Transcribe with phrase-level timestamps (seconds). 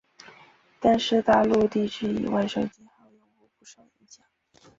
[0.79, 4.25] 但是大陆地区以外手机号用户不受影响。